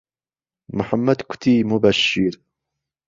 محەممەد 0.77 1.19
کوتیموبهششیر 1.29 2.33